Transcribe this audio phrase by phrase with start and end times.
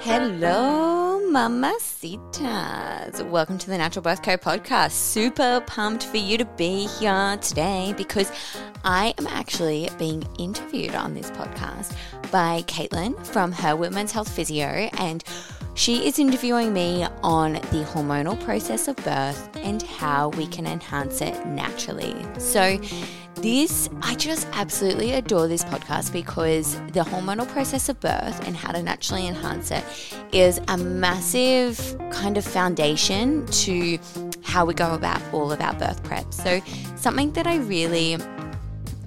[0.00, 3.28] Hello, mamacitas.
[3.28, 4.92] Welcome to the Natural Birth Co podcast.
[4.92, 8.30] Super pumped for you to be here today because
[8.84, 11.96] I am actually being interviewed on this podcast
[12.30, 15.24] by Caitlin from Her Women's Health Physio, and
[15.74, 21.20] she is interviewing me on the hormonal process of birth and how we can enhance
[21.20, 22.14] it naturally.
[22.38, 22.78] So,
[23.42, 28.72] this, I just absolutely adore this podcast because the hormonal process of birth and how
[28.72, 29.84] to naturally enhance it
[30.32, 33.98] is a massive kind of foundation to
[34.42, 36.32] how we go about all of our birth prep.
[36.32, 36.60] So,
[36.96, 38.18] something that I really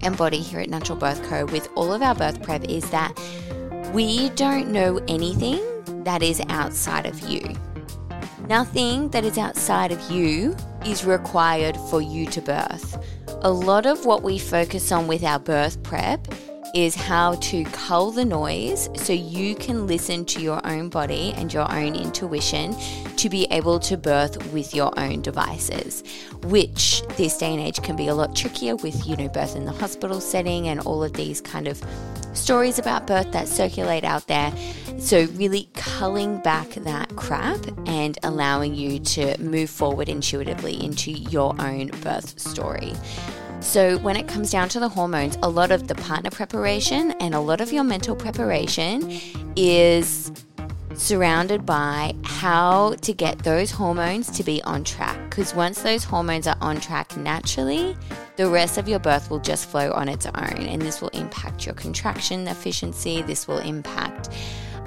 [0.01, 1.45] embody here at Natural Birth Co.
[1.45, 3.17] with all of our birth prep is that
[3.93, 5.61] we don't know anything
[6.03, 7.41] that is outside of you.
[8.47, 12.97] Nothing that is outside of you is required for you to birth.
[13.43, 16.27] A lot of what we focus on with our birth prep
[16.75, 21.51] is how to cull the noise so you can listen to your own body and
[21.51, 22.75] your own intuition
[23.15, 26.03] to be able to birth with your own devices,
[26.43, 29.65] which this day and age can be a lot trickier with, you know, birth in
[29.65, 31.81] the hospital setting and all of these kind of
[32.33, 34.53] stories about birth that circulate out there.
[34.97, 41.55] So, really culling back that crap and allowing you to move forward intuitively into your
[41.59, 42.93] own birth story.
[43.61, 47.33] So, when it comes down to the hormones, a lot of the partner preparation and
[47.33, 49.19] a lot of your mental preparation
[49.55, 50.31] is
[50.95, 55.17] surrounded by how to get those hormones to be on track.
[55.29, 57.97] Because once those hormones are on track naturally,
[58.35, 60.33] the rest of your birth will just flow on its own.
[60.33, 64.29] And this will impact your contraction efficiency, this will impact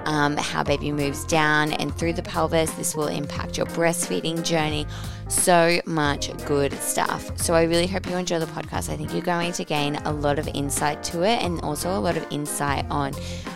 [0.07, 2.71] um, how baby moves down and through the pelvis.
[2.73, 4.87] This will impact your breastfeeding journey.
[5.29, 7.37] So much good stuff.
[7.39, 8.91] So I really hope you enjoy the podcast.
[8.93, 11.99] I think you're going to gain a lot of insight to it and also a
[11.99, 13.13] lot of insight on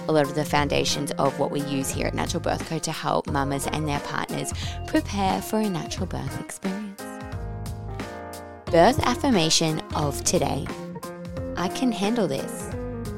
[0.08, 2.92] a lot of the foundations of what we use here at Natural Birth Co to
[2.92, 4.52] help mamas and their partners
[4.86, 7.02] prepare for a natural birth experience.
[8.66, 10.66] Birth affirmation of today.
[11.56, 12.70] I can handle this.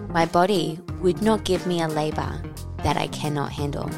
[0.09, 2.43] My body would not give me a labor
[2.79, 3.89] that I cannot handle.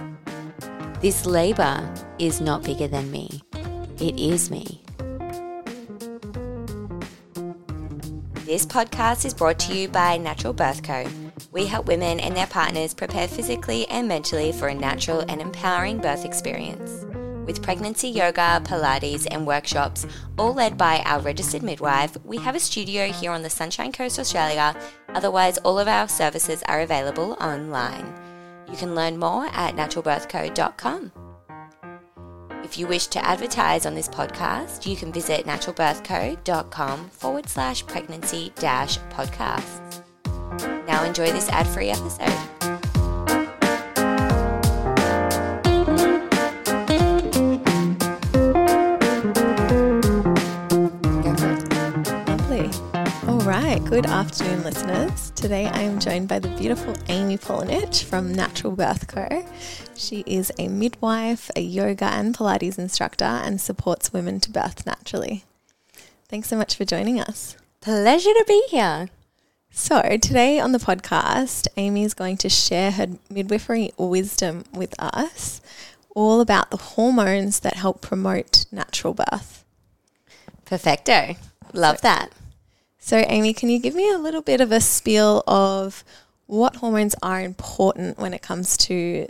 [1.00, 3.42] This labor is not bigger than me,
[4.02, 4.82] it is me.
[8.44, 11.06] This podcast is brought to you by Natural Birth Co.
[11.52, 15.98] We help women and their partners prepare physically and mentally for a natural and empowering
[15.98, 17.06] birth experience.
[17.46, 20.04] With pregnancy yoga, Pilates, and workshops,
[20.36, 24.18] all led by our registered midwife, we have a studio here on the Sunshine Coast,
[24.18, 24.76] Australia.
[25.10, 28.12] Otherwise, all of our services are available online.
[28.68, 31.12] You can learn more at naturalbirthco.com.
[32.72, 38.50] If you wish to advertise on this podcast, you can visit naturalbirthco.com forward slash pregnancy
[38.56, 40.02] dash podcasts.
[40.86, 42.71] Now enjoy this ad free episode.
[53.72, 53.84] Right.
[53.86, 55.30] Good afternoon, listeners.
[55.30, 59.46] Today I am joined by the beautiful Amy Paulinich from Natural Birth Co.
[59.96, 65.44] She is a midwife, a yoga and Pilates instructor, and supports women to birth naturally.
[66.28, 67.56] Thanks so much for joining us.
[67.80, 69.08] Pleasure to be here.
[69.70, 75.62] So, today on the podcast, Amy is going to share her midwifery wisdom with us,
[76.14, 79.64] all about the hormones that help promote natural birth.
[80.66, 81.36] Perfecto.
[81.72, 82.32] Love that.
[83.04, 86.04] So, Amy, can you give me a little bit of a spiel of
[86.46, 89.26] what hormones are important when it comes to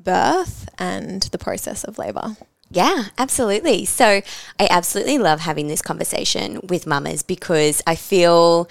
[0.00, 2.38] birth and the process of labour?
[2.70, 3.84] Yeah, absolutely.
[3.84, 4.22] So
[4.58, 8.66] I absolutely love having this conversation with mamas because I feel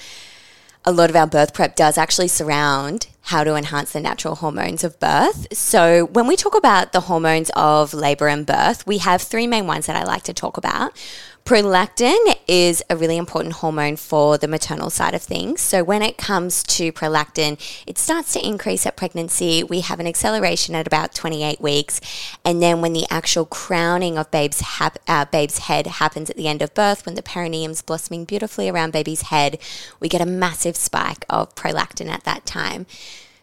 [0.84, 4.84] a lot of our birth prep does actually surround how to enhance the natural hormones
[4.84, 5.56] of birth.
[5.56, 9.68] So, when we talk about the hormones of labor and birth, we have three main
[9.68, 11.00] ones that I like to talk about.
[11.46, 12.18] Prolactin
[12.52, 15.62] is a really important hormone for the maternal side of things.
[15.62, 17.58] So, when it comes to prolactin,
[17.88, 19.64] it starts to increase at pregnancy.
[19.64, 22.02] We have an acceleration at about 28 weeks.
[22.44, 26.50] And then, when the actual crowning of babe's, hap- uh, babe's head happens at the
[26.50, 29.58] end of birth, when the perineum's blossoming beautifully around baby's head,
[30.02, 32.86] we get a massive spike of prolactin at that time.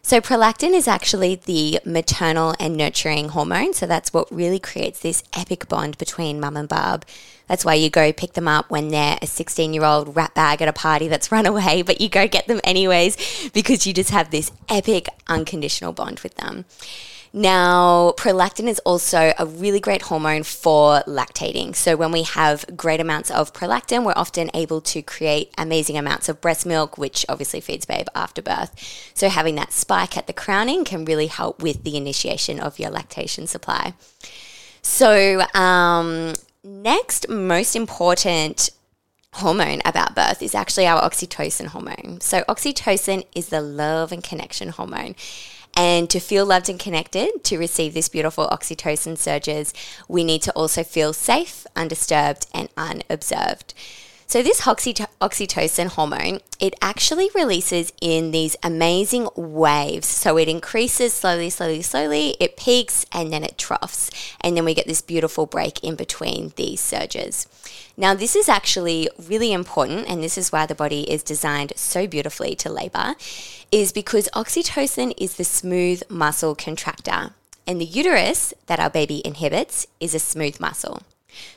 [0.09, 3.75] So, prolactin is actually the maternal and nurturing hormone.
[3.75, 7.05] So, that's what really creates this epic bond between mum and bub.
[7.47, 10.63] That's why you go pick them up when they're a 16 year old rat bag
[10.63, 14.09] at a party that's run away, but you go get them anyways because you just
[14.09, 16.65] have this epic unconditional bond with them.
[17.31, 21.75] Now, prolactin is also a really great hormone for lactating.
[21.75, 26.27] So, when we have great amounts of prolactin, we're often able to create amazing amounts
[26.27, 29.11] of breast milk, which obviously feeds babe after birth.
[29.13, 32.89] So, having that spike at the crowning can really help with the initiation of your
[32.89, 33.93] lactation supply.
[34.81, 36.33] So, um,
[36.63, 38.71] next most important
[39.33, 42.19] hormone about birth is actually our oxytocin hormone.
[42.21, 45.15] So, oxytocin is the love and connection hormone.
[45.75, 49.73] And to feel loved and connected, to receive this beautiful oxytocin surges,
[50.07, 53.73] we need to also feel safe, undisturbed, and unobserved.
[54.29, 60.07] So this oxytocin hormone, it actually releases in these amazing waves.
[60.07, 64.11] So it increases slowly, slowly, slowly, it peaks and then it troughs.
[64.39, 67.47] And then we get this beautiful break in between these surges.
[67.97, 72.05] Now, this is actually really important, and this is why the body is designed so
[72.05, 73.15] beautifully to labor,
[73.71, 77.31] is because oxytocin is the smooth muscle contractor.
[77.65, 81.01] And the uterus that our baby inhibits is a smooth muscle.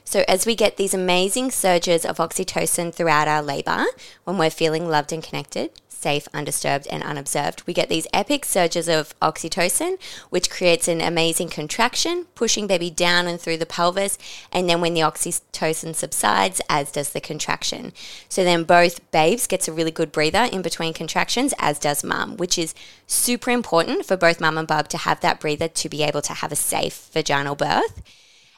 [0.04, 3.84] So, as we get these amazing surges of oxytocin throughout our labor,
[4.24, 5.70] when we're feeling loved and connected,
[6.02, 9.98] safe, undisturbed, and unobserved, we get these epic surges of oxytocin,
[10.30, 14.18] which creates an amazing contraction, pushing baby down and through the pelvis.
[14.52, 17.92] And then when the oxytocin subsides, as does the contraction.
[18.28, 22.36] So then both babes gets a really good breather in between contractions, as does mum,
[22.36, 22.74] which is
[23.06, 26.34] super important for both mum and bub to have that breather to be able to
[26.34, 28.02] have a safe vaginal birth.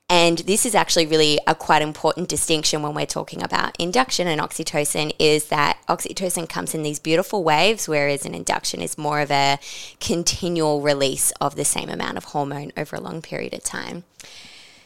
[0.09, 4.41] And this is actually really a quite important distinction when we're talking about induction and
[4.41, 9.31] oxytocin is that oxytocin comes in these beautiful waves, whereas an induction is more of
[9.31, 9.59] a
[10.01, 14.05] continual release of the same amount of hormone over a long period of time.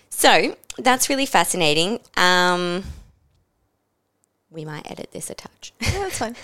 [0.08, 1.98] So that's really fascinating.
[2.16, 2.84] Um,
[4.50, 5.72] we might edit this a touch.
[5.80, 6.36] Yeah, that's fine.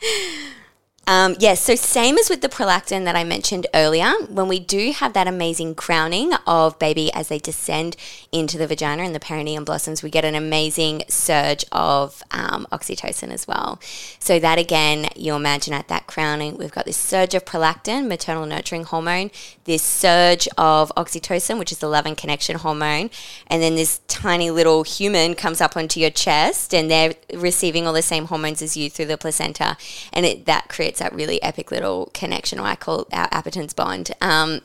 [1.06, 4.92] Um, yes, so same as with the prolactin that I mentioned earlier, when we do
[4.92, 7.96] have that amazing crowning of baby as they descend
[8.30, 13.32] into the vagina and the perineum blossoms, we get an amazing surge of um, oxytocin
[13.32, 13.80] as well.
[14.20, 18.46] So that again, you imagine at that crowning, we've got this surge of prolactin, maternal
[18.46, 19.32] nurturing hormone,
[19.64, 23.10] this surge of oxytocin, which is the love and connection hormone,
[23.48, 27.92] and then this tiny little human comes up onto your chest and they're receiving all
[27.92, 29.76] the same hormones as you through the placenta,
[30.12, 34.10] and it, that creates that really epic little connection, or I call our appetence bond,
[34.20, 34.60] um,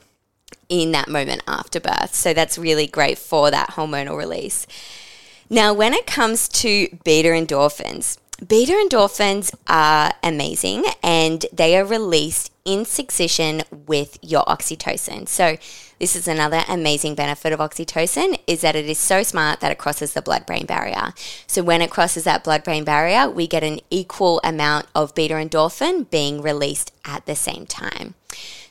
[0.68, 2.14] in that moment after birth.
[2.14, 4.66] So that's really great for that hormonal release.
[5.48, 12.52] Now, when it comes to beta endorphins, beta endorphins are amazing and they are released
[12.64, 15.28] in succession with your oxytocin.
[15.28, 15.56] So
[15.98, 19.78] this is another amazing benefit of oxytocin is that it is so smart that it
[19.78, 21.14] crosses the blood-brain barrier.
[21.46, 26.10] So when it crosses that blood-brain barrier, we get an equal amount of beta endorphin
[26.10, 28.14] being released at the same time.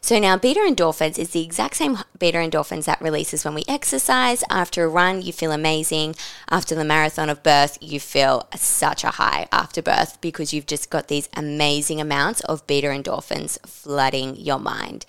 [0.05, 4.43] So now beta endorphins is the exact same beta endorphins that releases when we exercise.
[4.51, 6.13] After a run, you feel amazing.
[6.47, 10.91] After the marathon of birth, you feel such a high after birth because you've just
[10.91, 15.07] got these amazing amounts of beta endorphins flooding your mind.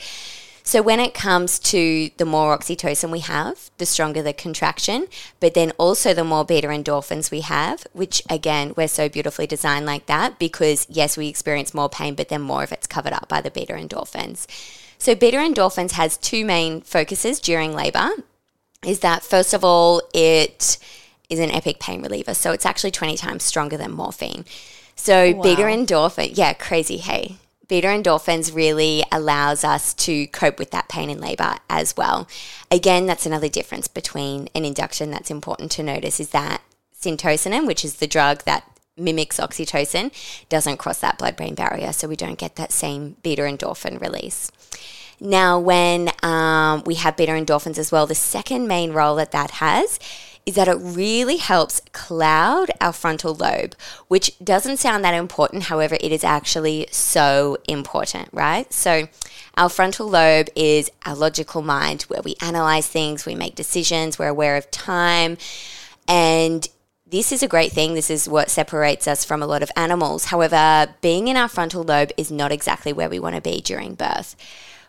[0.62, 5.08] So when it comes to the more oxytocin we have, the stronger the contraction,
[5.40, 9.84] but then also the more beta endorphins we have, which again, we're so beautifully designed
[9.84, 13.28] like that because yes, we experience more pain, but then more of it's covered up
[13.28, 14.46] by the beta endorphins.
[14.98, 18.08] So beta endorphins has two main focuses during labor.
[18.84, 20.78] Is that first of all, it
[21.28, 22.34] is an epic pain reliever.
[22.34, 24.44] So it's actually 20 times stronger than morphine.
[24.94, 25.42] So oh, wow.
[25.42, 27.36] beta endorphin, yeah, crazy, hey
[27.68, 32.28] beta endorphins really allows us to cope with that pain in labor as well.
[32.70, 36.62] Again, that's another difference between an induction that's important to notice is that
[36.98, 40.12] syntocinon, which is the drug that mimics oxytocin,
[40.48, 44.50] doesn't cross that blood brain barrier, so we don't get that same beta endorphin release.
[45.20, 49.52] Now, when um, we have beta endorphins as well, the second main role that that
[49.52, 49.98] has
[50.44, 53.74] is that it really helps cloud our frontal lobe,
[54.06, 55.64] which doesn't sound that important.
[55.64, 58.72] However, it is actually so important, right?
[58.72, 59.08] So,
[59.56, 64.28] our frontal lobe is our logical mind where we analyze things, we make decisions, we're
[64.28, 65.36] aware of time.
[66.06, 66.68] And
[67.08, 67.94] this is a great thing.
[67.94, 70.26] This is what separates us from a lot of animals.
[70.26, 73.94] However, being in our frontal lobe is not exactly where we want to be during
[73.94, 74.36] birth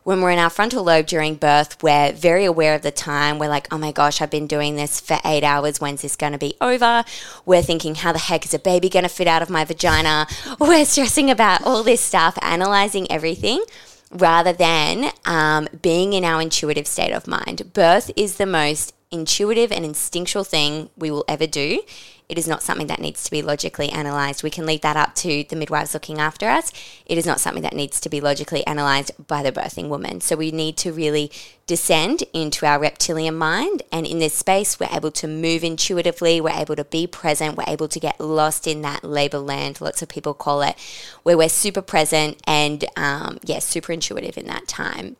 [0.07, 3.39] when we're in our frontal lobe during birth, we're very aware of the time.
[3.39, 5.81] We're like, oh my gosh, I've been doing this for eight hours.
[5.81, 7.03] When's this going to be over?
[7.45, 10.25] We're thinking, how the heck is a baby going to fit out of my vagina?
[10.61, 13.61] We're stressing about all this stuff, analyzing everything
[14.09, 17.73] rather than um, being in our intuitive state of mind.
[17.73, 21.81] Birth is the most intuitive and instinctual thing we will ever do
[22.29, 24.43] It is not something that needs to be logically analysed.
[24.43, 26.73] We can leave that up to the midwives looking after us.
[27.05, 30.19] It is not something that needs to be logically analysed by the birthing woman.
[30.19, 31.31] So we need to really
[31.67, 33.81] descend into our reptilian mind.
[33.93, 37.63] And in this space, we're able to move intuitively, we're able to be present, we're
[37.65, 40.75] able to get lost in that labour land, lots of people call it,
[41.23, 45.15] where we're super present and, um, yeah, super intuitive in that time.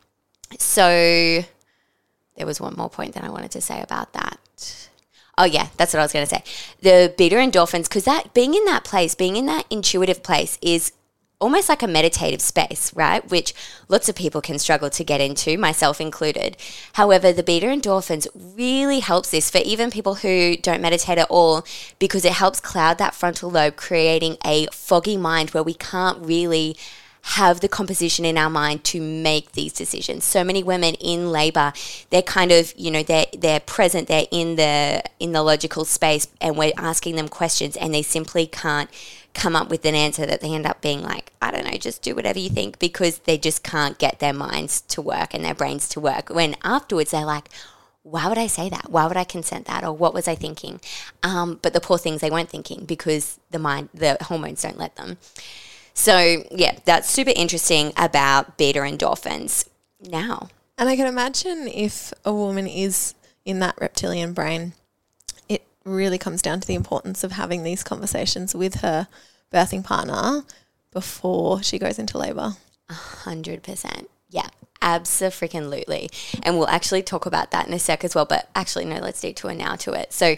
[0.58, 1.44] So
[2.38, 4.88] there was one more point that I wanted to say about that.
[5.36, 6.42] Oh yeah, that's what I was going to say.
[6.80, 10.92] The beta endorphins, because that being in that place, being in that intuitive place, is
[11.40, 13.28] almost like a meditative space, right?
[13.30, 13.54] Which
[13.88, 16.56] lots of people can struggle to get into, myself included.
[16.94, 21.64] However, the beta endorphins really helps this for even people who don't meditate at all
[22.00, 26.76] because it helps cloud that frontal lobe, creating a foggy mind where we can't really
[27.22, 30.24] have the composition in our mind to make these decisions.
[30.24, 31.72] So many women in labor,
[32.10, 36.26] they're kind of, you know, they're they're present, they're in the in the logical space
[36.40, 38.90] and we're asking them questions and they simply can't
[39.34, 42.02] come up with an answer that they end up being like, I don't know, just
[42.02, 45.54] do whatever you think because they just can't get their minds to work and their
[45.54, 46.28] brains to work.
[46.30, 47.48] When afterwards they're like,
[48.02, 48.90] why would I say that?
[48.90, 49.84] Why would I consent that?
[49.84, 50.80] Or what was I thinking?
[51.22, 54.96] Um, but the poor things they weren't thinking because the mind, the hormones don't let
[54.96, 55.18] them.
[55.98, 59.68] So, yeah, that's super interesting about beta endorphins
[60.00, 60.48] now.
[60.78, 63.14] And I can imagine if a woman is
[63.44, 64.74] in that reptilian brain,
[65.48, 69.08] it really comes down to the importance of having these conversations with her
[69.52, 70.44] birthing partner
[70.92, 72.52] before she goes into labor.
[72.88, 74.08] A hundred percent.
[74.30, 74.50] Yeah,
[74.80, 76.10] absolutely.
[76.44, 78.24] And we'll actually talk about that in a sec as well.
[78.24, 80.12] But actually, no, let's detour now to it.
[80.12, 80.36] So,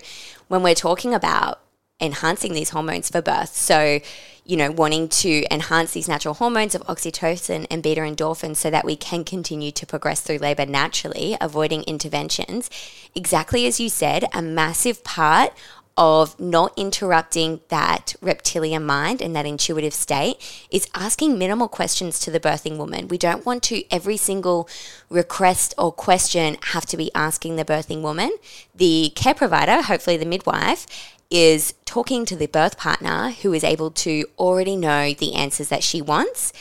[0.49, 1.61] when we're talking about
[2.00, 4.00] enhancing these hormones for birth, so
[4.45, 8.85] you know, wanting to enhance these natural hormones of oxytocin and beta endorphins so that
[8.85, 12.69] we can continue to progress through labor naturally, avoiding interventions.
[13.14, 15.52] Exactly as you said, a massive part
[15.97, 22.30] of not interrupting that reptilian mind and that intuitive state is asking minimal questions to
[22.30, 23.07] the birthing woman.
[23.07, 24.69] We don't want to every single
[25.11, 28.30] request or question have to be asking the birthing woman.
[28.75, 30.87] The care provider, hopefully the midwife,
[31.31, 35.85] is talking to the birth partner who is able to already know the answers that
[35.85, 36.53] she wants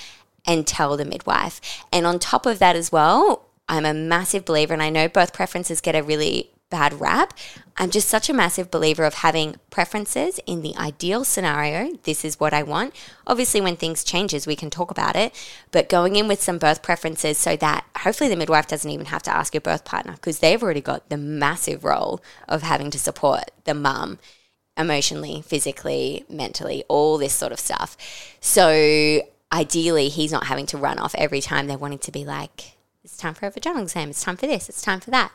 [0.45, 1.59] and tell the midwife.
[1.91, 5.33] And on top of that as well, I'm a massive believer, and I know birth
[5.33, 7.33] preferences get a really bad rap.
[7.77, 11.97] I'm just such a massive believer of having preferences in the ideal scenario.
[12.03, 12.93] This is what I want.
[13.25, 15.33] Obviously, when things changes, we can talk about it,
[15.71, 19.23] but going in with some birth preferences so that hopefully the midwife doesn't even have
[19.23, 22.99] to ask your birth partner because they've already got the massive role of having to
[22.99, 24.19] support the mum
[24.79, 27.97] emotionally, physically, mentally, all this sort of stuff.
[28.39, 29.21] So
[29.51, 33.17] ideally, he's not having to run off every time they're wanting to be like, it's
[33.17, 35.31] time for a vaginal exam, it's time for this, it's time for that.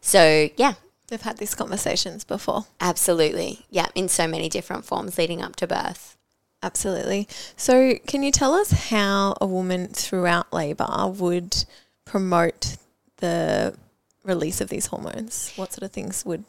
[0.00, 0.74] So, yeah.
[1.08, 2.66] They've had these conversations before.
[2.80, 3.64] Absolutely.
[3.70, 6.16] Yeah, in so many different forms leading up to birth.
[6.64, 7.28] Absolutely.
[7.56, 11.64] So, can you tell us how a woman throughout labour would
[12.04, 12.76] promote
[13.18, 13.76] the
[14.24, 15.52] release of these hormones?
[15.54, 16.44] What sort of things would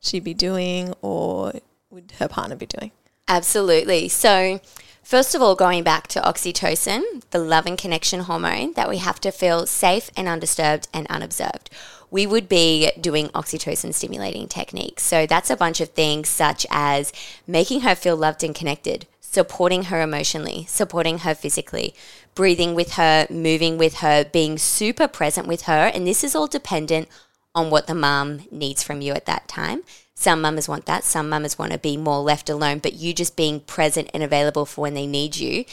[0.00, 1.54] she be doing or
[1.96, 2.92] would her partner be doing?
[3.26, 4.06] Absolutely.
[4.08, 4.60] So,
[5.02, 9.18] first of all, going back to oxytocin, the love and connection hormone, that we have
[9.20, 11.70] to feel safe and undisturbed and unobserved.
[12.10, 15.04] We would be doing oxytocin stimulating techniques.
[15.04, 17.12] So, that's a bunch of things such as
[17.46, 21.94] making her feel loved and connected, supporting her emotionally, supporting her physically,
[22.34, 25.90] breathing with her, moving with her, being super present with her.
[25.94, 27.08] And this is all dependent
[27.56, 29.82] on what the mom needs from you at that time.
[30.14, 31.04] Some mamas want that.
[31.04, 34.66] Some mamas want to be more left alone, but you just being present and available
[34.66, 35.64] for when they need you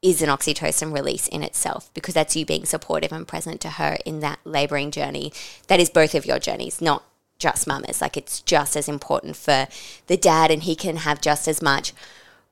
[0.00, 3.98] is an oxytocin release in itself because that's you being supportive and present to her
[4.04, 5.32] in that laboring journey.
[5.68, 7.04] That is both of your journeys, not
[7.38, 8.00] just mamas.
[8.00, 9.68] Like it's just as important for
[10.06, 11.92] the dad, and he can have just as much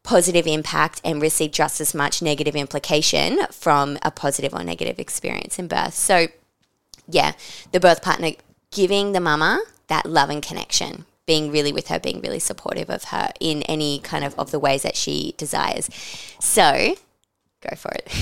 [0.02, 5.58] positive impact and receive just as much negative implication from a positive or negative experience
[5.58, 5.94] in birth.
[5.94, 6.28] So,
[7.08, 7.32] yeah,
[7.72, 8.32] the birth partner
[8.70, 13.04] giving the mama that love and connection being really with her, being really supportive of
[13.04, 15.88] her in any kind of of the ways that she desires.
[16.40, 16.96] So,
[17.60, 18.12] go for it.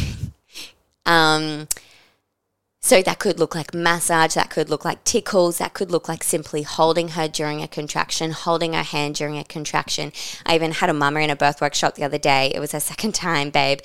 [1.06, 1.68] um,
[2.80, 6.22] so that could look like massage, that could look like tickles, that could look like
[6.22, 10.12] simply holding her during a contraction, holding her hand during a contraction.
[10.46, 12.52] I even had a mama in a birth workshop the other day.
[12.54, 13.80] It was her second time, babe.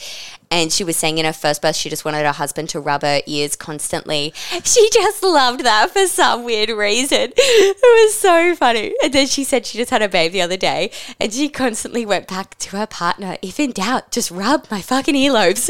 [0.51, 3.01] And she was saying in her first birth, she just wanted her husband to rub
[3.01, 4.33] her ears constantly.
[4.63, 7.33] She just loved that for some weird reason.
[7.37, 8.93] It was so funny.
[9.03, 12.05] And then she said she just had a babe the other day and she constantly
[12.05, 13.37] went back to her partner.
[13.41, 15.69] If in doubt, just rub my fucking earlobes.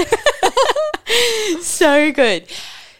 [1.62, 2.48] so good.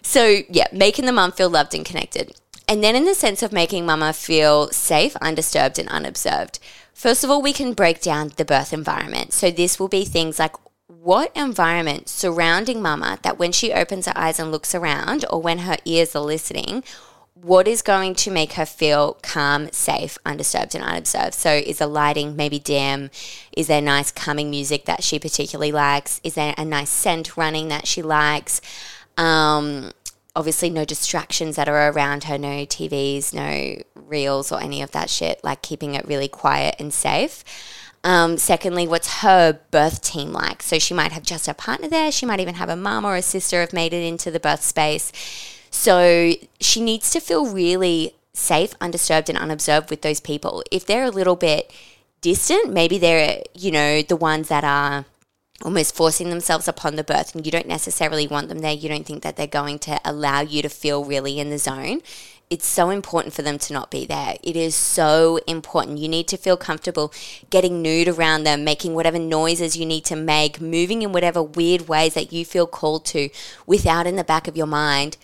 [0.04, 2.36] So, yeah, making the mum feel loved and connected.
[2.68, 6.60] and then in the sense of making mama feel safe, undisturbed, and unobserved.
[6.94, 9.34] First of all, we can break down the birth environment.
[9.34, 10.56] So this will be things like
[10.88, 15.60] what environment surrounding mama that when she opens her eyes and looks around or when
[15.60, 16.84] her ears are listening,
[17.34, 21.34] what is going to make her feel calm, safe, undisturbed, and unobserved?
[21.34, 23.10] So, is the lighting maybe dim?
[23.58, 26.22] Is there nice calming music that she particularly likes?
[26.24, 28.62] Is there a nice scent running that she likes?
[29.18, 29.92] Um,
[30.36, 35.10] obviously, no distractions that are around her, no TVs, no reels, or any of that
[35.10, 37.44] shit, like keeping it really quiet and safe.
[38.04, 40.62] Um, secondly, what's her birth team like?
[40.62, 42.12] So she might have just her partner there.
[42.12, 44.62] She might even have a mum or a sister have made it into the birth
[44.62, 45.12] space.
[45.72, 50.64] So she needs to feel really safe, undisturbed, and unobserved with those people.
[50.70, 51.72] If they're a little bit
[52.22, 55.06] distant, maybe they're, you know, the ones that are
[55.62, 58.74] almost forcing themselves upon the birth and you don't necessarily want them there.
[58.74, 62.02] You don't think that they're going to allow you to feel really in the zone
[62.54, 64.36] it's so important for them to not be there.
[64.44, 65.98] It is so important.
[65.98, 67.12] You need to feel comfortable
[67.50, 71.88] getting nude around them, making whatever noises you need to make, moving in whatever weird
[71.88, 73.30] ways that you feel called to
[73.66, 75.18] without in the back of your mind,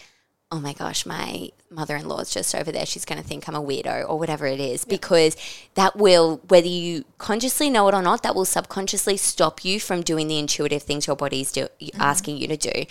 [0.51, 2.85] oh my gosh, my mother in law is just over there.
[2.85, 4.89] She's going to think I'm a weirdo or whatever it is, yep.
[4.89, 5.37] because
[5.75, 10.01] that will, whether you consciously know it or not, that will subconsciously stop you from
[10.01, 12.01] doing the intuitive things your body is do, mm-hmm.
[12.01, 12.85] asking you to do.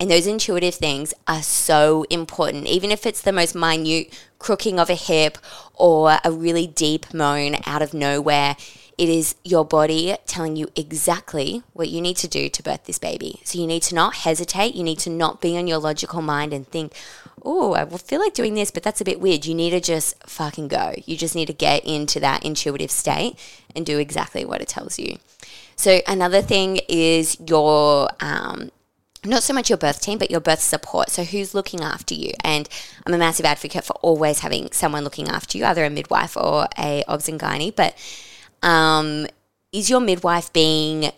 [0.00, 4.90] And those intuitive things are so important, even if it's the most minute crooking of
[4.90, 5.38] a hip
[5.74, 8.56] or a really deep moan out of nowhere
[8.96, 12.98] it is your body telling you exactly what you need to do to birth this
[12.98, 13.40] baby.
[13.44, 14.74] So you need to not hesitate.
[14.74, 16.92] You need to not be on your logical mind and think,
[17.42, 19.46] oh, I will feel like doing this, but that's a bit weird.
[19.46, 20.94] You need to just fucking go.
[21.04, 23.36] You just need to get into that intuitive state
[23.74, 25.18] and do exactly what it tells you.
[25.76, 28.70] So another thing is your um,
[29.24, 31.10] not so much your birth team, but your birth support.
[31.10, 32.32] So, who's looking after you?
[32.42, 32.68] And
[33.06, 36.68] I'm a massive advocate for always having someone looking after you, either a midwife or
[36.78, 37.74] a obs and gynae.
[37.74, 37.96] But
[38.64, 39.26] um,
[39.72, 41.10] is your midwife being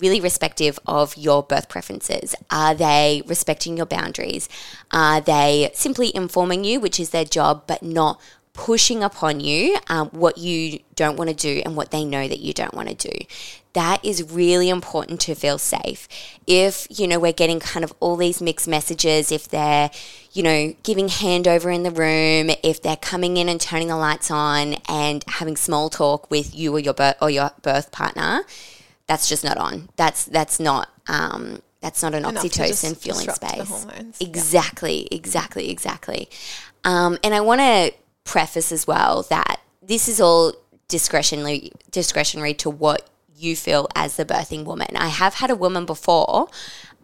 [0.00, 2.34] really respective of your birth preferences?
[2.50, 4.48] Are they respecting your boundaries?
[4.90, 8.20] Are they simply informing you, which is their job, but not
[8.56, 12.40] pushing upon you um, what you don't want to do and what they know that
[12.40, 13.24] you don't want to do.
[13.74, 16.08] That is really important to feel safe.
[16.46, 19.90] If, you know, we're getting kind of all these mixed messages, if they're,
[20.32, 24.30] you know, giving handover in the room, if they're coming in and turning the lights
[24.30, 28.44] on and having small talk with you or your birth, or your birth partner,
[29.06, 29.90] that's just not on.
[29.96, 33.86] That's that's not um, that's not an Enough oxytocin feeling space.
[34.20, 35.18] Exactly, yeah.
[35.18, 36.28] exactly, exactly.
[36.82, 37.92] Um, and I want to
[38.26, 40.52] preface as well that this is all
[40.88, 44.88] discretionary discretionary to what you feel as the birthing woman.
[44.96, 46.48] I have had a woman before,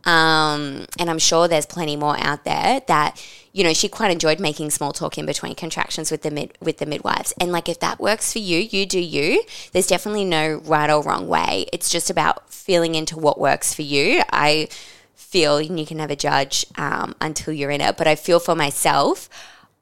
[0.04, 4.40] um, and I'm sure there's plenty more out there that you know she quite enjoyed
[4.40, 7.32] making small talk in between contractions with the mid with the midwives.
[7.40, 9.44] And like if that works for you, you do you.
[9.72, 11.66] There's definitely no right or wrong way.
[11.72, 14.22] It's just about feeling into what works for you.
[14.32, 14.68] I
[15.14, 18.54] feel, and you can never judge um, until you're in it, but I feel for
[18.54, 19.28] myself.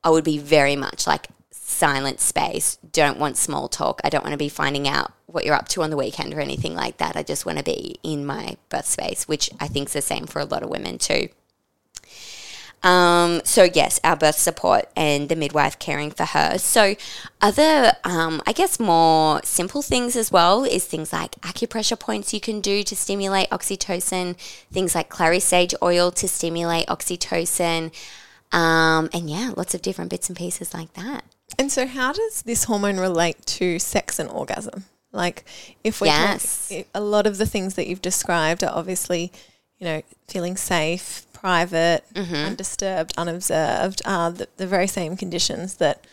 [0.03, 2.79] I would be very much like silent space.
[2.93, 4.01] Don't want small talk.
[4.05, 6.41] I don't want to be finding out what you're up to on the weekend or
[6.41, 7.17] anything like that.
[7.17, 10.27] I just want to be in my birth space, which I think is the same
[10.27, 11.29] for a lot of women too.
[12.83, 16.57] Um, so yes, our birth support and the midwife caring for her.
[16.59, 16.97] So
[17.41, 22.41] other, um, I guess, more simple things as well is things like acupressure points you
[22.41, 24.39] can do to stimulate oxytocin,
[24.73, 27.93] things like clary sage oil to stimulate oxytocin.
[28.53, 31.25] Um, and yeah, lots of different bits and pieces like that.
[31.59, 34.85] And so, how does this hormone relate to sex and orgasm?
[35.13, 35.45] Like,
[35.83, 36.73] if we yes.
[36.95, 39.33] a lot of the things that you've described are obviously,
[39.79, 42.35] you know, feeling safe, private, mm-hmm.
[42.35, 46.07] undisturbed, unobserved, are the, the very same conditions that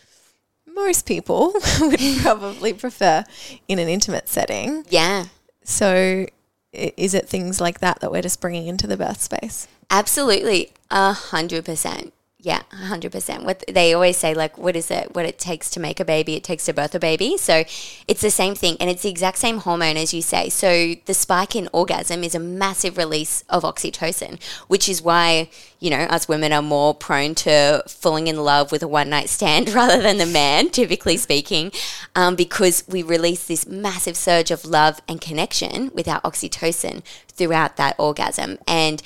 [0.66, 3.24] most people would probably prefer
[3.68, 4.84] in an intimate setting.
[4.88, 5.26] Yeah.
[5.64, 6.26] So,
[6.72, 9.68] is it things like that that we're just bringing into the birth space?
[9.90, 12.12] Absolutely, a hundred percent.
[12.40, 13.42] Yeah, 100%.
[13.42, 15.12] What they always say like what is it?
[15.12, 17.36] What it takes to make a baby, it takes to birth a baby.
[17.36, 17.64] So
[18.06, 20.48] it's the same thing and it's the exact same hormone as you say.
[20.48, 25.90] So the spike in orgasm is a massive release of oxytocin, which is why, you
[25.90, 29.68] know, us women are more prone to falling in love with a one night stand
[29.74, 31.72] rather than the man, typically speaking,
[32.14, 37.76] um, because we release this massive surge of love and connection with our oxytocin throughout
[37.78, 38.58] that orgasm.
[38.68, 39.02] And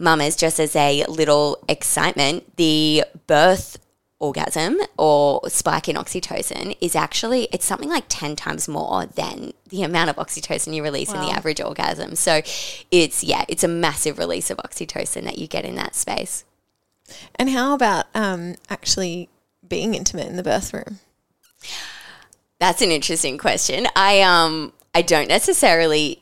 [0.00, 3.78] mamas, just as a little excitement, the birth
[4.18, 9.82] orgasm or spike in oxytocin is actually it's something like 10 times more than the
[9.82, 11.14] amount of oxytocin you release wow.
[11.14, 12.42] in the average orgasm so
[12.90, 16.44] it's yeah it's a massive release of oxytocin that you get in that space
[17.36, 19.28] and how about um, actually
[19.66, 20.98] being intimate in the birth room?
[22.58, 23.86] That's an interesting question.
[23.96, 26.19] I um I don't necessarily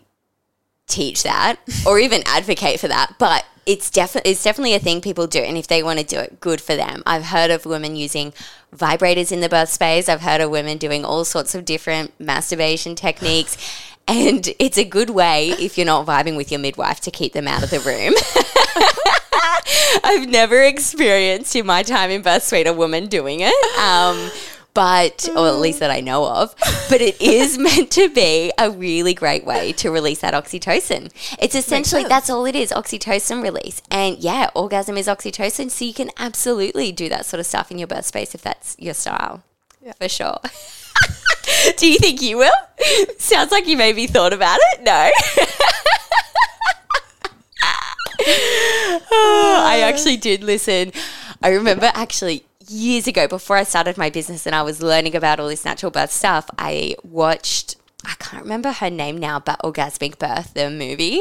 [0.88, 5.27] teach that or even advocate for that, but it's definitely it's definitely a thing people
[5.27, 7.03] do, and if they want to do it, good for them.
[7.07, 8.33] I've heard of women using
[8.74, 10.09] vibrators in the birth space.
[10.09, 13.57] I've heard of women doing all sorts of different masturbation techniques.
[14.11, 17.46] And it's a good way if you're not vibing with your midwife to keep them
[17.46, 18.14] out of the room.
[20.03, 23.79] I've never experienced in my time in birth suite a woman doing it.
[23.79, 24.31] Um,
[24.79, 26.55] but or at least that I know of.
[26.88, 31.11] But it is meant to be a really great way to release that oxytocin.
[31.41, 33.83] It's essentially that's all it is, oxytocin release.
[33.91, 37.79] And yeah, orgasm is oxytocin, so you can absolutely do that sort of stuff in
[37.81, 39.43] your birth space if that's your style.
[39.85, 39.95] Yeah.
[39.95, 40.38] For sure.
[41.77, 42.53] do you think you will?
[43.19, 44.85] Sounds like you maybe thought about it.
[44.85, 45.11] No.
[48.21, 50.93] Oh, I actually did listen.
[51.41, 55.40] I remember actually years ago before I started my business and I was learning about
[55.40, 57.76] all this natural birth stuff, I watched
[58.09, 61.21] I can't remember her name now, but Orgasmic Birth, the movie.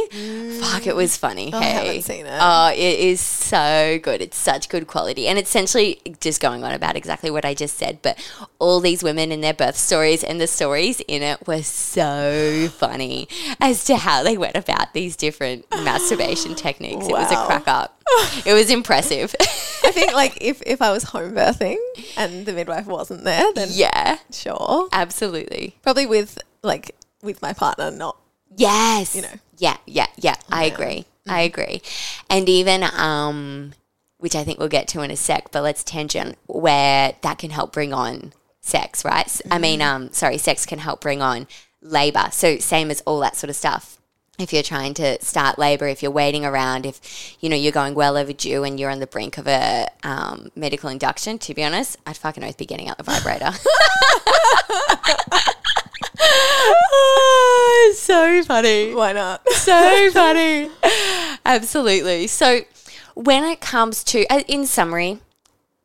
[0.61, 1.51] Fuck, it was funny.
[1.53, 2.39] Oh, I haven't seen it.
[2.39, 4.21] Oh, it is so good.
[4.21, 5.27] It's such good quality.
[5.27, 8.01] And it's essentially just going on about exactly what I just said.
[8.01, 8.17] But
[8.59, 13.27] all these women and their birth stories and the stories in it were so funny
[13.59, 17.05] as to how they went about these different masturbation techniques.
[17.05, 17.95] It was a crack up.
[18.45, 19.35] It was impressive.
[19.83, 21.75] I think like if, if I was home birthing
[22.15, 24.87] and the midwife wasn't there, then yeah, sure.
[24.93, 25.75] absolutely.
[25.83, 28.17] Probably with like with my partner, not
[28.55, 29.15] Yes.
[29.15, 29.33] You know.
[29.57, 30.35] Yeah, yeah, yeah.
[30.49, 31.05] I agree.
[31.27, 31.81] I agree.
[32.29, 33.73] And even um
[34.19, 37.51] which I think we'll get to in a sec, but let's tangent where that can
[37.51, 39.41] help bring on sex, right?
[39.51, 41.47] I mean, um sorry, sex can help bring on
[41.81, 42.29] labor.
[42.31, 43.95] So same as all that sort of stuff.
[44.39, 47.95] If you're trying to start labor, if you're waiting around, if you know you're going
[47.95, 51.97] well overdue and you're on the brink of a um, medical induction, to be honest,
[52.05, 53.51] I'd fucking oath be getting out the vibrator.
[57.95, 58.93] so funny.
[58.93, 59.47] why not?
[59.51, 60.69] So funny.
[61.45, 62.27] Absolutely.
[62.27, 62.61] So,
[63.15, 65.19] when it comes to, uh, in summary,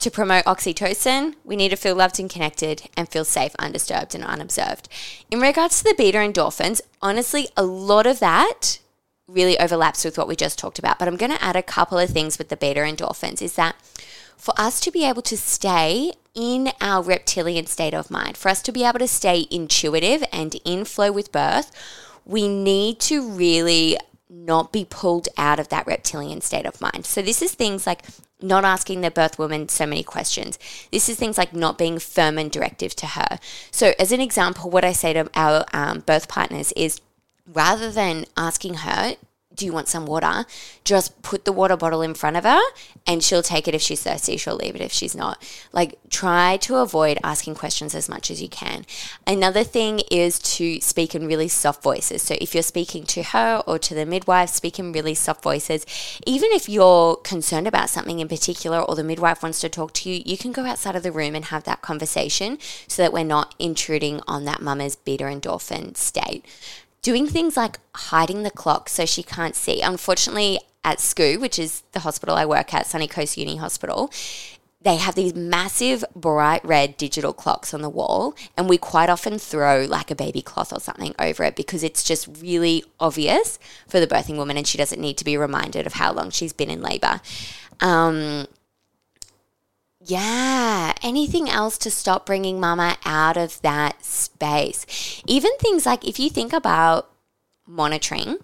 [0.02, 4.24] to promote oxytocin, we need to feel loved and connected and feel safe, undisturbed, and
[4.24, 4.88] unobserved.
[5.30, 8.80] In regards to the beta endorphins, honestly, a lot of that
[9.28, 10.98] really overlaps with what we just talked about.
[10.98, 13.76] But I'm going to add a couple of things with the beta endorphins is that
[14.42, 18.60] for us to be able to stay in our reptilian state of mind, for us
[18.60, 21.70] to be able to stay intuitive and in flow with birth,
[22.26, 23.96] we need to really
[24.28, 27.06] not be pulled out of that reptilian state of mind.
[27.06, 28.02] So, this is things like
[28.40, 30.58] not asking the birth woman so many questions.
[30.90, 33.38] This is things like not being firm and directive to her.
[33.70, 37.00] So, as an example, what I say to our um, birth partners is
[37.46, 39.14] rather than asking her,
[39.54, 40.44] do you want some water?
[40.84, 42.60] Just put the water bottle in front of her
[43.06, 44.36] and she'll take it if she's thirsty.
[44.36, 45.42] She'll leave it if she's not.
[45.72, 48.84] Like, try to avoid asking questions as much as you can.
[49.26, 52.22] Another thing is to speak in really soft voices.
[52.22, 55.86] So, if you're speaking to her or to the midwife, speak in really soft voices.
[56.26, 60.10] Even if you're concerned about something in particular or the midwife wants to talk to
[60.10, 63.24] you, you can go outside of the room and have that conversation so that we're
[63.24, 66.44] not intruding on that mama's beta endorphin state
[67.02, 69.82] doing things like hiding the clock so she can't see.
[69.82, 74.10] Unfortunately, at SCU, which is the hospital I work at, Sunny Coast Uni Hospital,
[74.80, 79.38] they have these massive bright red digital clocks on the wall, and we quite often
[79.38, 84.00] throw like a baby cloth or something over it because it's just really obvious for
[84.00, 86.70] the birthing woman, and she doesn't need to be reminded of how long she's been
[86.70, 87.20] in labor.
[87.80, 88.46] Um,
[90.04, 95.22] yeah, anything else to stop bringing mama out of that space.
[95.26, 97.10] Even things like if you think about
[97.66, 98.38] monitoring,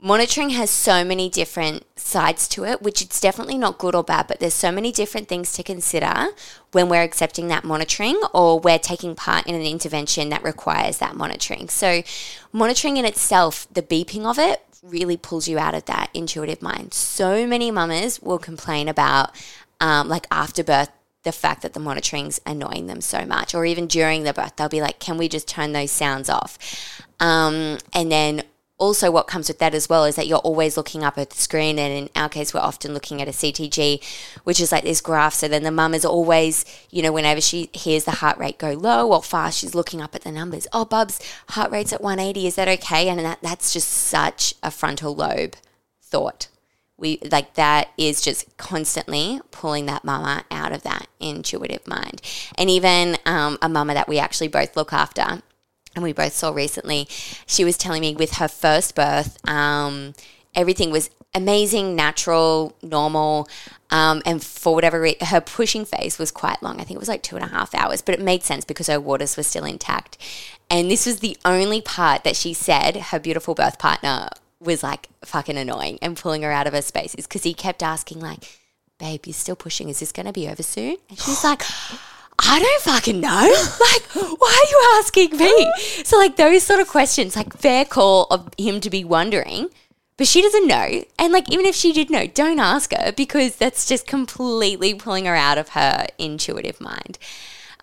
[0.00, 4.26] monitoring has so many different sides to it, which it's definitely not good or bad,
[4.26, 6.28] but there's so many different things to consider
[6.72, 11.14] when we're accepting that monitoring or we're taking part in an intervention that requires that
[11.14, 11.68] monitoring.
[11.68, 12.02] So,
[12.52, 16.94] monitoring in itself, the beeping of it really pulls you out of that intuitive mind.
[16.94, 19.30] So many mamas will complain about
[19.80, 20.90] um, like after birth,
[21.22, 24.68] the fact that the monitoring's annoying them so much, or even during the birth, they'll
[24.68, 26.58] be like, "Can we just turn those sounds off?"
[27.20, 28.42] Um, and then
[28.80, 31.36] also, what comes with that as well is that you're always looking up at the
[31.36, 34.02] screen, and in our case, we're often looking at a CTG,
[34.44, 35.34] which is like this graph.
[35.34, 38.72] So then the mum is always, you know, whenever she hears the heart rate go
[38.72, 40.66] low or fast, she's looking up at the numbers.
[40.72, 42.46] Oh, Bub's heart rate's at 180.
[42.46, 43.10] Is that okay?
[43.10, 45.56] And that that's just such a frontal lobe
[46.02, 46.48] thought
[47.00, 52.20] we like that is just constantly pulling that mama out of that intuitive mind
[52.56, 55.42] and even um, a mama that we actually both look after
[55.94, 57.06] and we both saw recently
[57.46, 60.14] she was telling me with her first birth um,
[60.54, 63.48] everything was amazing natural normal
[63.90, 66.80] Um, and for whatever reason, her pushing phase was quite long.
[66.80, 68.86] I think it was like two and a half hours, but it made sense because
[68.86, 70.16] her waters were still intact.
[70.70, 74.28] And this was the only part that she said her beautiful birth partner
[74.60, 78.20] was like fucking annoying and pulling her out of her spaces because he kept asking,
[78.20, 78.60] like,
[78.98, 79.88] babe, you're still pushing.
[79.88, 80.96] Is this going to be over soon?
[81.08, 81.62] And she's like,
[82.38, 83.66] I don't fucking know.
[83.80, 84.02] Like,
[84.38, 85.72] why are you asking me?
[86.04, 89.68] So, like, those sort of questions, like, fair call of him to be wondering,
[90.16, 91.04] but she doesn't know.
[91.18, 95.26] And, like, even if she did know, don't ask her because that's just completely pulling
[95.26, 97.18] her out of her intuitive mind.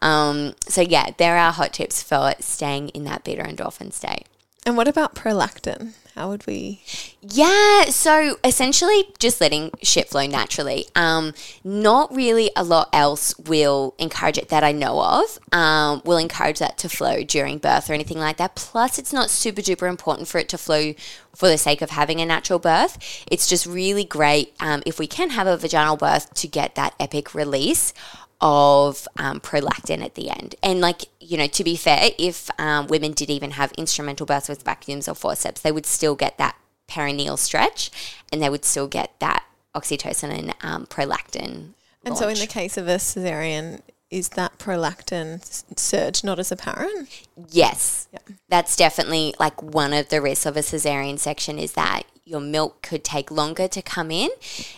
[0.01, 4.25] Um, so, yeah, there are hot tips for staying in that beta endorphin state.
[4.65, 5.93] And what about prolactin?
[6.17, 6.81] How would we?
[7.21, 10.87] Yeah, so essentially just letting shit flow naturally.
[10.95, 15.37] Um, not really a lot else will encourage it that I know of.
[15.51, 18.55] Um, will encourage that to flow during birth or anything like that.
[18.55, 20.95] Plus, it's not super duper important for it to flow
[21.35, 22.97] for the sake of having a natural birth.
[23.29, 26.95] It's just really great um, if we can have a vaginal birth to get that
[26.99, 27.93] epic release
[28.41, 30.55] of um, prolactin at the end.
[30.63, 34.47] And like, you know, to be fair, if um, women did even have instrumental births
[34.47, 36.55] with vacuums or forceps, they would still get that
[36.87, 37.91] perineal stretch
[38.31, 39.43] and they would still get that
[39.75, 41.73] oxytocin and um, prolactin.
[42.05, 42.19] And launch.
[42.19, 45.43] so in the case of a cesarean, is that prolactin
[45.77, 47.27] surge not as apparent?
[47.49, 48.07] Yes.
[48.13, 48.29] Yep.
[48.47, 52.81] That's definitely like one of the risks of a cesarean section is that your milk
[52.81, 54.29] could take longer to come in.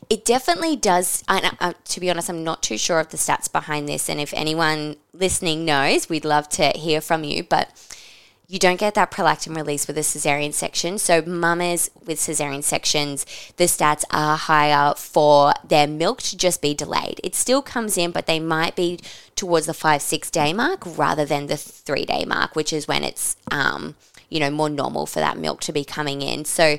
[0.10, 1.24] It definitely does.
[1.28, 4.08] I, uh, to be honest, I'm not too sure of the stats behind this.
[4.08, 7.44] And if anyone listening knows, we'd love to hear from you.
[7.44, 7.72] But
[8.48, 10.98] you don't get that prolactin release with a cesarean section.
[10.98, 13.26] So, mamas with cesarean sections,
[13.58, 17.20] the stats are higher for their milk to just be delayed.
[17.24, 19.00] It still comes in, but they might be
[19.36, 23.04] towards the five, six day mark rather than the three day mark, which is when
[23.04, 23.96] it's, um,
[24.30, 26.46] you know, more normal for that milk to be coming in.
[26.46, 26.78] So,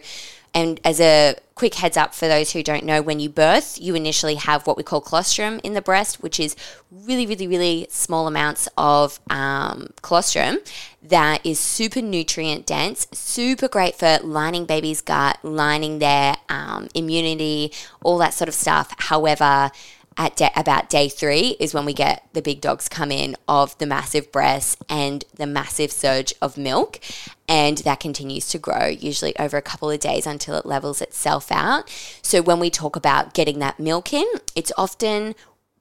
[0.55, 3.95] and as a quick heads up for those who don't know, when you birth, you
[3.95, 6.57] initially have what we call colostrum in the breast, which is
[6.91, 10.59] really, really, really small amounts of um, colostrum
[11.03, 17.73] that is super nutrient dense, super great for lining baby's gut, lining their um, immunity,
[18.03, 18.95] all that sort of stuff.
[18.99, 19.71] However,
[20.17, 23.77] at de- about day three is when we get the big dogs come in of
[23.79, 27.01] the massive breasts and the massive surge of milk.
[27.49, 31.51] And that continues to grow, usually over a couple of days until it levels itself
[31.51, 31.91] out.
[32.23, 35.35] So when we talk about getting that milk in, it's often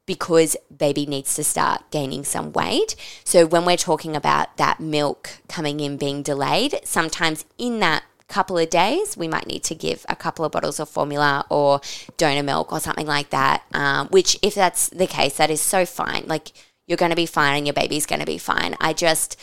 [0.05, 2.95] because baby needs to start gaining some weight.
[3.23, 8.57] So when we're talking about that milk coming in being delayed, sometimes in that couple
[8.57, 11.81] of days, we might need to give a couple of bottles of formula or
[12.17, 13.63] donor milk or something like that.
[13.73, 16.23] Um, which, if that's the case, that is so fine.
[16.27, 16.53] Like
[16.87, 18.75] you're going to be fine and your baby's going to be fine.
[18.79, 19.37] I just,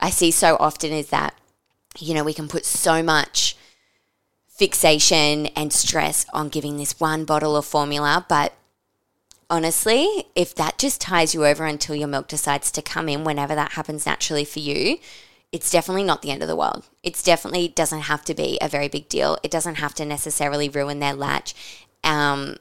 [0.00, 1.34] I see so often is that,
[1.98, 3.56] you know, we can put so much
[4.48, 8.52] fixation and stress on giving this one bottle of formula, but
[9.50, 13.54] honestly, if that just ties you over until your milk decides to come in whenever
[13.54, 14.98] that happens naturally for you,
[15.54, 16.84] it's definitely not the end of the world.
[17.04, 19.38] It's definitely doesn't have to be a very big deal.
[19.44, 21.54] It doesn't have to necessarily ruin their latch.
[22.02, 22.56] Um,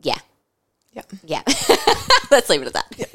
[0.00, 0.18] yeah.
[0.92, 1.02] Yeah.
[1.22, 1.42] Yeah.
[2.32, 2.88] Let's leave it at that.
[2.98, 3.06] Yeah.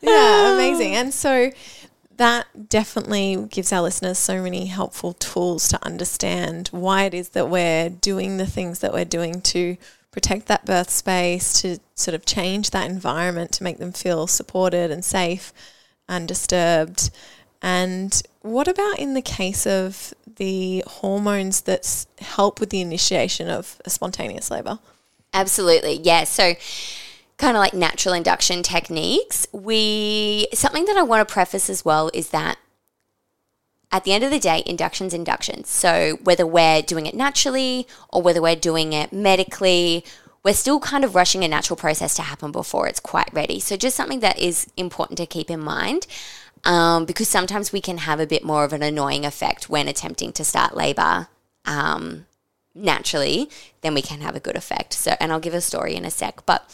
[0.00, 0.94] yeah, amazing.
[0.94, 1.50] And so
[2.18, 7.50] that definitely gives our listeners so many helpful tools to understand why it is that
[7.50, 9.76] we're doing the things that we're doing to
[10.12, 14.92] protect that birth space, to sort of change that environment to make them feel supported
[14.92, 15.52] and safe
[16.08, 17.10] undisturbed.
[17.62, 23.80] And what about in the case of the hormones that help with the initiation of
[23.84, 24.78] a spontaneous labor?
[25.32, 26.24] Absolutely, yeah.
[26.24, 26.54] So,
[27.38, 32.10] kind of like natural induction techniques, we something that I want to preface as well
[32.14, 32.58] is that
[33.92, 35.64] at the end of the day, induction's induction.
[35.64, 40.04] So, whether we're doing it naturally or whether we're doing it medically,
[40.46, 43.58] we're still kind of rushing a natural process to happen before it's quite ready.
[43.58, 46.06] So, just something that is important to keep in mind.
[46.64, 50.32] Um, because sometimes we can have a bit more of an annoying effect when attempting
[50.32, 51.28] to start labor
[51.64, 52.26] um,
[52.74, 53.50] naturally
[53.82, 54.92] than we can have a good effect.
[54.92, 56.72] So, and I'll give a story in a sec, but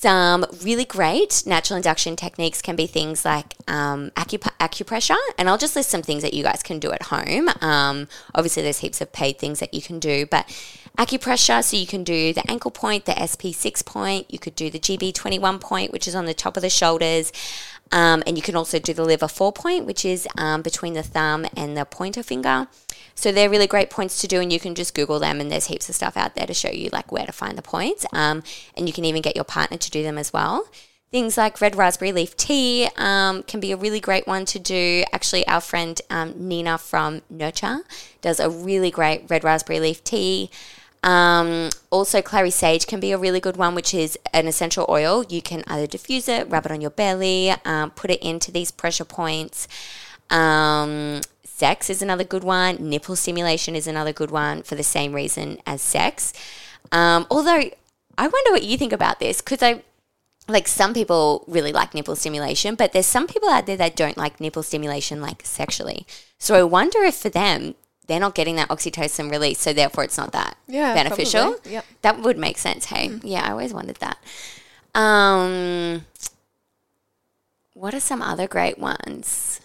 [0.00, 5.58] some really great natural induction techniques can be things like um, acup- acupressure, and I'll
[5.58, 7.50] just list some things that you guys can do at home.
[7.60, 10.48] Um, obviously, there's heaps of paid things that you can do, but
[10.96, 14.78] acupressure, so you can do the ankle point, the SP6 point, you could do the
[14.78, 17.30] GB21 point, which is on the top of the shoulders.
[17.92, 21.02] Um, and you can also do the liver four point, which is um, between the
[21.02, 22.68] thumb and the pointer finger.
[23.14, 25.66] So they're really great points to do, and you can just Google them, and there's
[25.66, 28.06] heaps of stuff out there to show you like where to find the points.
[28.12, 28.42] Um,
[28.76, 30.66] and you can even get your partner to do them as well.
[31.10, 35.02] Things like red raspberry leaf tea um, can be a really great one to do.
[35.12, 37.80] Actually, our friend um, Nina from Nurture
[38.20, 40.50] does a really great red raspberry leaf tea.
[41.02, 45.24] Um, also, clary sage can be a really good one, which is an essential oil.
[45.28, 48.70] You can either diffuse it, rub it on your belly, um, put it into these
[48.70, 49.66] pressure points.
[50.28, 52.76] Um, sex is another good one.
[52.88, 56.32] Nipple stimulation is another good one for the same reason as sex.
[56.92, 57.70] Um, although,
[58.18, 59.82] I wonder what you think about this because I
[60.48, 64.16] like some people really like nipple stimulation, but there's some people out there that don't
[64.16, 66.06] like nipple stimulation like sexually.
[66.38, 67.74] So I wonder if for them
[68.10, 71.52] they're not getting that oxytocin release, so therefore it's not that Yeah, beneficial.
[71.52, 71.72] probably.
[71.72, 71.84] Yep.
[72.02, 72.86] That would make sense.
[72.86, 74.18] Hey, yeah, I always wondered that.
[74.94, 76.06] Um,
[77.74, 79.60] what are some other great ones?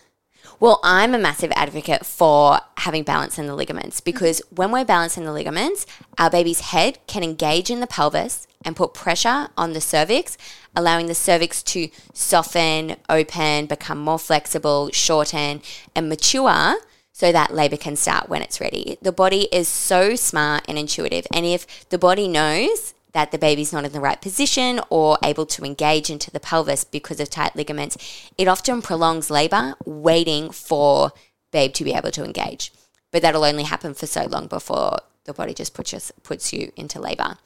[0.60, 5.26] Well, I'm a massive advocate for having balance in the ligaments because when we're balancing
[5.26, 5.86] the ligaments,
[6.20, 10.38] our baby's head can engage in the pelvis and put pressure on the cervix,
[10.76, 15.62] allowing the cervix to soften, open, become more flexible, shorten,
[15.96, 16.76] and mature
[17.16, 18.98] so that labor can start when it's ready.
[19.02, 21.26] The body is so smart and intuitive.
[21.34, 25.46] And if the body knows that the baby's not in the right position or able
[25.46, 27.96] to engage into the pelvis because of tight ligaments,
[28.38, 31.14] it often prolongs labor waiting for
[31.54, 32.74] babe to be able to engage.
[33.14, 36.74] But that'll only happen for so long before the body just puts, us, puts you
[36.76, 37.38] into labor.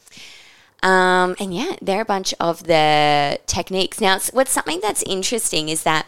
[0.81, 4.01] Um, and yeah, there are a bunch of the techniques.
[4.01, 6.07] Now, what's something that's interesting is that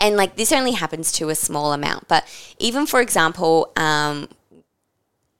[0.00, 2.26] and like this only happens to a small amount but
[2.58, 4.28] even for example um,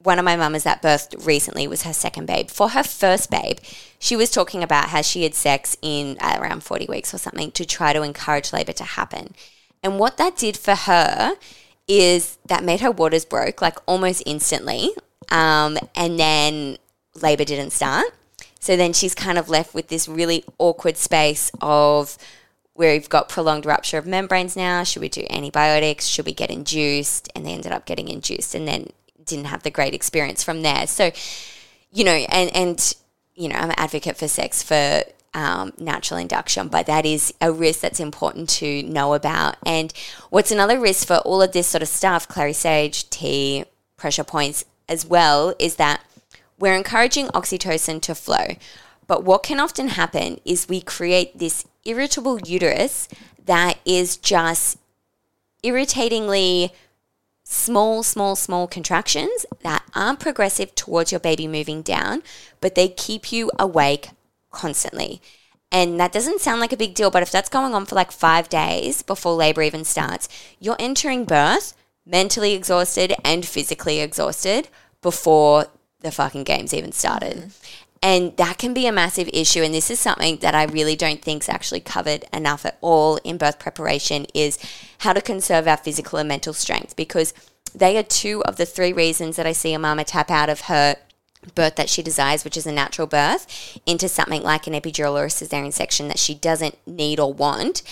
[0.05, 2.51] one of my mamas that birthed recently was her second babe.
[2.51, 3.59] For her first babe
[3.99, 7.65] she was talking about how she had sex in around 40 weeks or something to
[7.65, 9.35] try to encourage labor to happen.
[9.83, 11.37] And what that did for her
[11.87, 14.91] is that made her waters broke like almost instantly
[15.31, 16.79] um, and then
[17.21, 18.07] labor didn't start.
[18.59, 22.17] So then she's kind of left with this really awkward space of
[22.75, 24.83] we've got prolonged rupture of membranes now.
[24.83, 26.07] Should we do antibiotics?
[26.07, 27.29] Should we get induced?
[27.35, 28.91] And they ended up getting induced and then
[29.25, 30.87] didn't have the great experience from there.
[30.87, 31.13] So,
[31.93, 32.95] you know, and, and
[33.35, 35.03] you know, I'm an advocate for sex for
[35.35, 39.57] um, natural induction, but that is a risk that's important to know about.
[39.65, 39.93] And
[40.31, 43.65] what's another risk for all of this sort of stuff, clary sage, tea,
[43.97, 46.03] pressure points as well, is that
[46.59, 48.57] we're encouraging oxytocin to flow.
[49.07, 53.09] But what can often happen is we create this irritable uterus
[53.45, 54.79] that is just
[55.63, 56.73] irritatingly
[57.45, 62.23] small, small, small contractions that aren't progressive towards your baby moving down,
[62.61, 64.11] but they keep you awake
[64.51, 65.21] constantly.
[65.71, 68.13] And that doesn't sound like a big deal, but if that's going on for like
[68.13, 70.29] five days before labor even starts,
[70.61, 74.69] you're entering birth mentally exhausted and physically exhausted
[75.01, 75.67] before
[76.01, 77.37] the fucking games even started.
[77.37, 77.82] Mm-hmm.
[78.03, 79.63] And that can be a massive issue.
[79.63, 83.17] And this is something that I really don't think is actually covered enough at all
[83.19, 84.59] in birth preparation is
[84.99, 87.33] how to conserve our physical and mental strength because
[87.75, 90.63] they are two of the three reasons that I see a mama tap out of
[90.63, 90.97] her
[91.55, 95.25] birth that she desires, which is a natural birth, into something like an epidural or
[95.25, 97.83] a cesarean section that she doesn't need or want,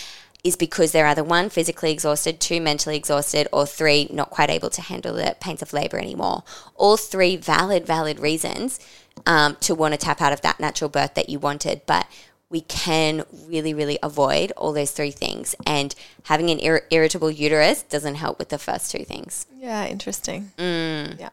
[0.42, 4.70] is because they're either one, physically exhausted, two, mentally exhausted, or three, not quite able
[4.70, 6.42] to handle the pains of labor anymore.
[6.76, 8.78] All three valid, valid reasons
[9.26, 11.82] um, to want to tap out of that natural birth that you wanted.
[11.86, 12.06] But
[12.48, 15.54] we can really, really avoid all those three things.
[15.66, 19.46] And having an ir- irritable uterus doesn't help with the first two things.
[19.56, 20.52] Yeah, interesting.
[20.58, 21.18] Mm.
[21.18, 21.30] Yeah.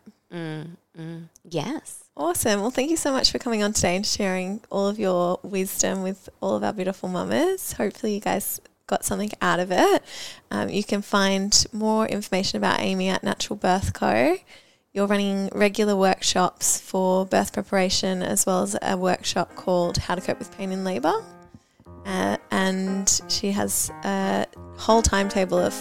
[1.44, 2.04] Yes.
[2.16, 2.62] Awesome.
[2.62, 6.04] Well, thank you so much for coming on today and sharing all of your wisdom
[6.04, 7.74] with all of our beautiful mamas.
[7.74, 10.04] Hopefully, you guys got something out of it.
[10.50, 14.38] Um, you can find more information about Amy at Natural Birth Co.
[14.98, 20.22] You're running regular workshops for birth preparation as well as a workshop called How to
[20.22, 21.14] Cope with Pain in Labour.
[22.04, 25.76] Uh, and she has a whole timetable of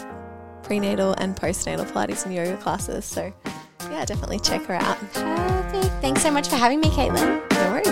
[0.62, 3.07] prenatal and postnatal Pilates and yoga classes.
[3.07, 3.33] So,
[3.90, 4.98] yeah, definitely check her out.
[5.14, 5.94] Perfect.
[6.02, 7.40] Thanks so much for having me, Caitlin.
[7.52, 7.88] No worries.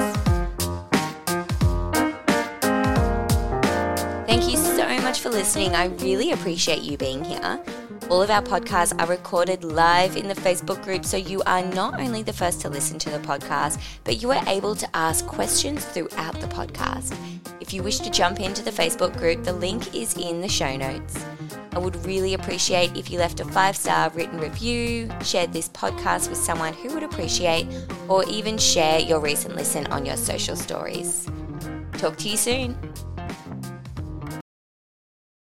[4.26, 4.73] Thank you so
[5.14, 5.76] much for listening.
[5.76, 7.62] I really appreciate you being here.
[8.10, 12.00] All of our podcasts are recorded live in the Facebook group, so you are not
[12.00, 15.84] only the first to listen to the podcast, but you are able to ask questions
[15.84, 17.16] throughout the podcast.
[17.60, 20.76] If you wish to jump into the Facebook group, the link is in the show
[20.76, 21.24] notes.
[21.70, 26.28] I would really appreciate if you left a five star written review, shared this podcast
[26.28, 27.68] with someone who would appreciate,
[28.08, 31.28] or even share your recent listen on your social stories.
[31.92, 32.76] Talk to you soon.